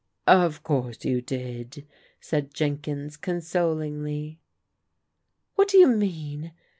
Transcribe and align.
Of 0.25 0.63
course 0.63 1.05
you 1.05 1.21
did," 1.21 1.85
said 2.19 2.55
Jenkins 2.55 3.17
consolingly. 3.17 4.39
What 5.53 5.67
do 5.67 5.77
you 5.77 5.89
mean?" 5.95 6.53